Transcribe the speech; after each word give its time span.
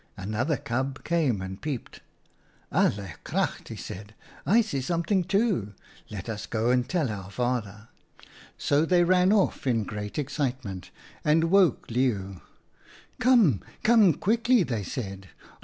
u 0.17 0.23
Another 0.23 0.57
cub 0.57 1.03
came 1.03 1.43
and 1.43 1.61
peeped. 1.61 1.99
"'Alle 2.71 3.09
kracht!' 3.23 3.67
he 3.67 3.75
said,' 3.75 4.15
I 4.57 4.61
see 4.61 4.81
something 4.81 5.23
too. 5.23 5.75
Let 6.09 6.27
us 6.27 6.47
go 6.47 6.71
and 6.71 6.89
tell 6.89 7.11
our 7.11 7.29
father/ 7.29 7.87
M 8.17 8.25
So 8.57 8.83
they 8.83 9.03
ran 9.03 9.31
off 9.31 9.67
in 9.67 9.83
great 9.83 10.17
excitement 10.17 10.89
and 11.23 11.51
woke 11.51 11.91
Leeuw.' 11.91 12.41
Come, 13.19 13.61
come 13.83 14.15
quickly,' 14.15 14.63
they 14.63 14.81
said. 14.81 15.29